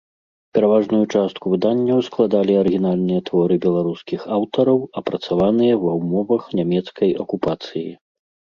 Пераважную 0.57 1.01
частку 1.17 1.45
выданняў 1.53 1.99
складалі 2.07 2.53
арыгінальныя 2.61 3.19
творы 3.29 3.55
беларускіх 3.67 4.19
аўтараў, 4.39 4.79
апрацаваныя 5.05 5.73
ва 5.85 5.91
ўмовах 6.01 6.43
нямецкай 6.61 7.09
акупацыі. 7.25 7.89